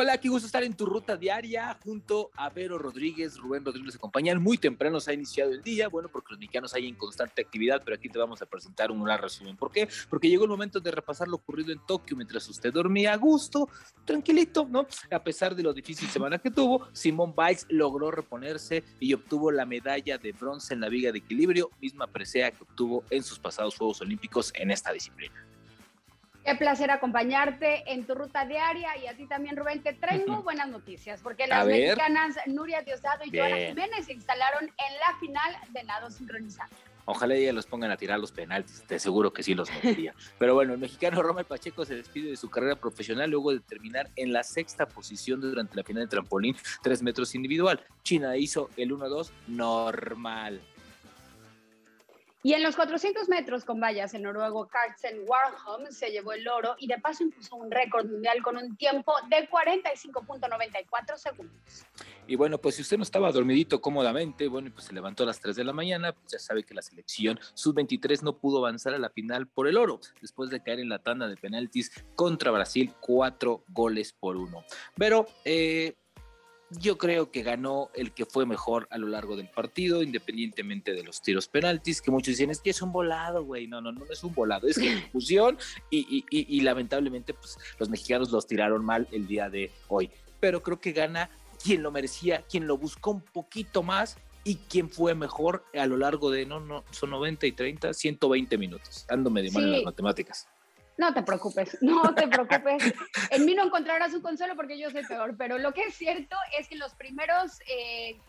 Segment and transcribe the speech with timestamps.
[0.00, 3.36] Hola, qué gusto estar en tu ruta diaria junto a Vero Rodríguez.
[3.36, 4.40] Rubén Rodríguez acompañan.
[4.40, 7.82] Muy temprano se ha iniciado el día, bueno, porque los mexicanos hay en constante actividad,
[7.84, 9.56] pero aquí te vamos a presentar un gran resumen.
[9.56, 9.88] ¿Por qué?
[10.08, 13.68] Porque llegó el momento de repasar lo ocurrido en Tokio mientras usted dormía a gusto,
[14.04, 14.86] tranquilito, ¿no?
[15.10, 19.66] A pesar de lo difícil semana que tuvo, Simón Biles logró reponerse y obtuvo la
[19.66, 23.76] medalla de bronce en la viga de equilibrio, misma presea que obtuvo en sus pasados
[23.76, 25.44] Juegos Olímpicos en esta disciplina.
[26.48, 29.82] Qué placer acompañarte en tu ruta diaria y a ti también, Rubén.
[29.82, 34.98] Te traigo buenas noticias porque las mexicanas Nuria Diosdado y Joana Jiménez se instalaron en
[34.98, 36.70] la final de nado sincronizado.
[37.04, 40.14] Ojalá ellas los pongan a tirar los penaltis, te seguro que sí los metería.
[40.38, 44.08] Pero bueno, el mexicano Romel Pacheco se despide de su carrera profesional luego de terminar
[44.16, 47.84] en la sexta posición durante la final de trampolín, tres metros individual.
[48.02, 50.62] China hizo el 1-2 normal.
[52.42, 56.76] Y en los 400 metros con vallas, el noruego Karsten Warholm se llevó el oro
[56.78, 61.86] y de paso impuso un récord mundial con un tiempo de 45.94 segundos.
[62.28, 65.40] Y bueno, pues si usted no estaba dormidito cómodamente, bueno, pues se levantó a las
[65.40, 68.98] 3 de la mañana, pues ya sabe que la selección sub-23 no pudo avanzar a
[68.98, 72.92] la final por el oro, después de caer en la tanda de penaltis contra Brasil,
[73.00, 74.62] cuatro goles por uno.
[74.96, 75.96] Pero, eh,
[76.70, 81.02] yo creo que ganó el que fue mejor a lo largo del partido, independientemente de
[81.02, 83.66] los tiros penaltis, que muchos dicen es que es un volado, güey.
[83.66, 85.58] No, no, no es un volado, es ejecución
[85.90, 90.10] y, y, lamentablemente pues, los mexicanos los tiraron mal el día de hoy.
[90.40, 91.30] Pero creo que gana
[91.62, 95.96] quien lo merecía, quien lo buscó un poquito más y quien fue mejor a lo
[95.96, 99.04] largo de, no, no, son 90 y 30, 120 minutos.
[99.08, 100.48] Ando medio mal en las matemáticas.
[100.98, 102.92] No te preocupes, no te preocupes.
[103.30, 106.36] En mí no encontrarás un consuelo porque yo soy peor, pero lo que es cierto
[106.58, 107.60] es que en los primeros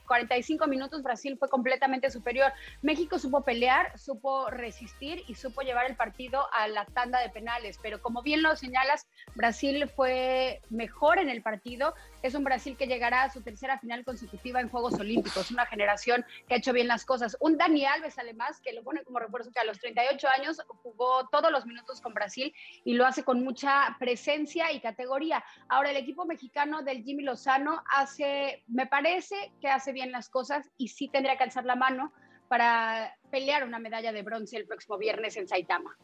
[0.06, 2.54] 45 eh, minutos Brasil fue completamente superior.
[2.84, 7.80] México supo pelear, supo resistir y supo llevar el partido a la tanda de penales,
[7.82, 11.96] pero como bien lo señalas, Brasil fue mejor en el partido.
[12.22, 16.26] Es un Brasil que llegará a su tercera final consecutiva en Juegos Olímpicos, una generación
[16.48, 17.38] que ha hecho bien las cosas.
[17.40, 21.30] Un Dani Alves, además, que lo pone como refuerzo que a los 38 años jugó
[21.30, 22.54] todos los minutos con Brasil
[22.84, 25.44] y lo hace con mucha presencia y categoría.
[25.70, 30.70] Ahora, el equipo mexicano del Jimmy Lozano hace, me parece que hace bien las cosas
[30.78, 32.12] y sí tendría que alzar la mano
[32.50, 35.96] para pelear una medalla de bronce el próximo viernes en Saitama.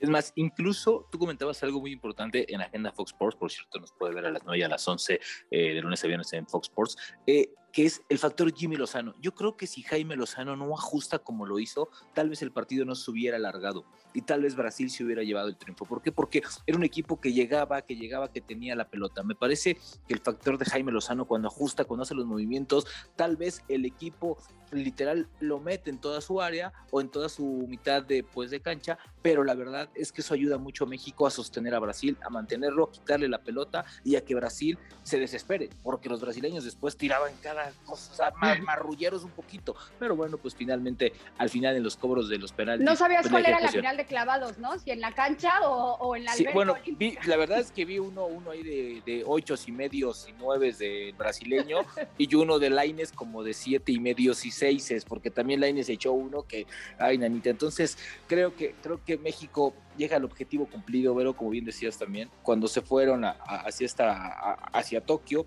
[0.00, 3.92] Es más, incluso tú comentabas algo muy importante en Agenda Fox Sports, por cierto, nos
[3.92, 6.46] puede ver a las 9 y a las 11 eh, de lunes a viernes en
[6.46, 6.96] Fox Sports.
[7.26, 9.14] Eh, que es el factor Jimmy Lozano.
[9.20, 12.84] Yo creo que si Jaime Lozano no ajusta como lo hizo, tal vez el partido
[12.84, 15.84] no se hubiera alargado y tal vez Brasil se hubiera llevado el triunfo.
[15.84, 16.12] ¿Por qué?
[16.12, 19.22] Porque era un equipo que llegaba, que llegaba, que tenía la pelota.
[19.22, 19.76] Me parece
[20.06, 22.86] que el factor de Jaime Lozano cuando ajusta, cuando hace los movimientos,
[23.16, 24.38] tal vez el equipo
[24.72, 28.60] literal lo mete en toda su área o en toda su mitad de, pues, de
[28.60, 32.16] cancha, pero la verdad es que eso ayuda mucho a México a sostener a Brasil,
[32.24, 36.96] a mantenerlo, quitarle la pelota y a que Brasil se desespere, porque los brasileños después
[36.96, 38.32] tiraban cada cosa,
[38.64, 39.76] marrulleros un poquito.
[39.98, 42.84] Pero bueno, pues finalmente, al final en los cobros de los penales.
[42.84, 44.78] No sabías pues, cuál era la final de clavados, ¿no?
[44.78, 46.74] Si en la cancha o, en la sí, Bueno,
[47.26, 50.72] la verdad es que vi uno, uno ahí de, de ocho y medios y nueve
[50.72, 51.80] de brasileño
[52.16, 56.12] y uno de Laines como de siete y medios y seises, porque también Laines echó
[56.12, 56.66] uno que,
[56.98, 57.50] ay, nanita.
[57.50, 62.30] Entonces, creo que, creo que México llega al objetivo cumplido, pero como bien decías también,
[62.42, 65.46] cuando se fueron hacia, esta, hacia Tokio,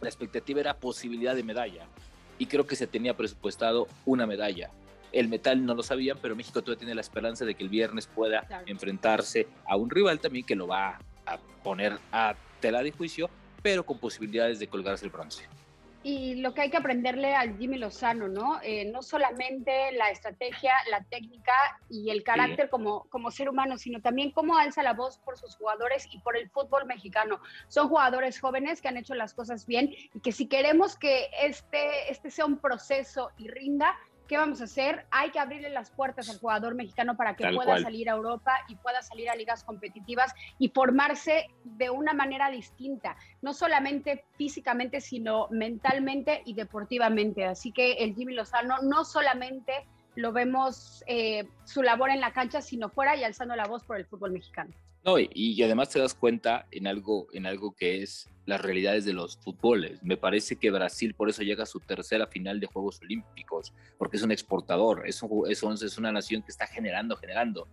[0.00, 1.86] la expectativa era posibilidad de medalla
[2.38, 4.70] y creo que se tenía presupuestado una medalla.
[5.12, 8.06] El metal no lo sabían, pero México todavía tiene la esperanza de que el viernes
[8.06, 13.28] pueda enfrentarse a un rival también que lo va a poner a tela de juicio,
[13.62, 15.48] pero con posibilidades de colgarse el bronce
[16.02, 18.58] y lo que hay que aprenderle al Jimmy Lozano, ¿no?
[18.62, 21.52] Eh, no solamente la estrategia, la técnica
[21.90, 25.56] y el carácter como, como ser humano, sino también cómo alza la voz por sus
[25.56, 27.40] jugadores y por el fútbol mexicano.
[27.68, 32.10] Son jugadores jóvenes que han hecho las cosas bien y que si queremos que este,
[32.10, 33.94] este sea un proceso y rinda,
[34.30, 35.06] ¿qué vamos a hacer?
[35.10, 38.76] Hay que abrirle las puertas al jugador mexicano para que pueda salir a Europa y
[38.76, 45.48] pueda salir a ligas competitivas y formarse de una manera distinta, no solamente físicamente, sino
[45.50, 47.44] mentalmente y deportivamente.
[47.44, 52.62] Así que el Jimmy Lozano no solamente lo vemos eh, su labor en la cancha,
[52.62, 54.72] sino fuera y alzando la voz por el fútbol mexicano.
[55.02, 59.14] No, y, además te das cuenta en algo, en algo que es las realidades de
[59.14, 60.02] los fútboles.
[60.02, 64.18] Me parece que Brasil por eso llega a su tercera final de Juegos Olímpicos, porque
[64.18, 67.66] es un exportador, es, es una nación que está generando, generando.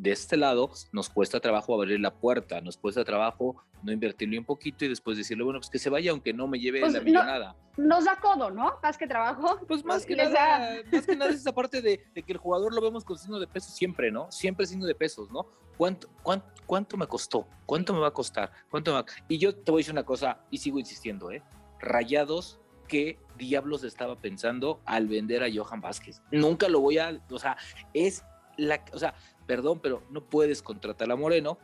[0.00, 4.44] De este lado nos cuesta trabajo abrir la puerta, nos cuesta trabajo no invertirle un
[4.44, 6.98] poquito y después decirle, bueno, pues que se vaya aunque no me lleve Pues la
[7.00, 7.56] no- millonada.
[7.76, 8.78] Nos da codo, ¿no?
[8.82, 9.58] Más que trabajo.
[9.66, 12.74] Pues más que, nada, más que nada es esa parte de, de que el jugador
[12.74, 14.30] lo vemos con signo de peso siempre, ¿no?
[14.32, 15.46] Siempre signo de pesos, ¿no?
[15.76, 17.46] ¿Cuánto, cuánto, cuánto me costó?
[17.66, 18.50] ¿Cuánto me va a costar?
[18.70, 21.42] ¿Cuánto me va- Y yo te voy a decir una cosa y sigo insistiendo, ¿eh?
[21.78, 26.20] Rayados, ¿qué diablos estaba pensando al vender a Johan Vázquez?
[26.30, 27.56] Nunca lo voy a, o sea,
[27.94, 28.24] es
[28.60, 29.14] la, o sea,
[29.46, 31.58] perdón, pero no puedes contratar a Moreno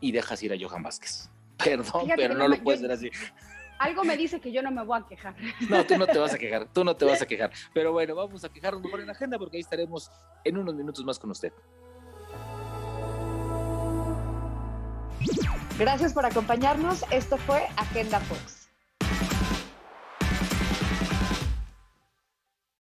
[0.00, 1.28] y dejas ir a Johan Vázquez.
[1.64, 3.10] Perdón, Fíjate pero no lo puedes yo- hacer así.
[3.80, 5.36] Algo me dice que yo no me voy a quejar.
[5.68, 7.52] No, tú no te vas a quejar, tú no te vas a quejar.
[7.72, 10.10] Pero bueno, vamos a quejarnos mejor en la agenda porque ahí estaremos
[10.44, 11.52] en unos minutos más con usted.
[15.78, 17.04] Gracias por acompañarnos.
[17.12, 18.57] Esto fue Agenda Fox.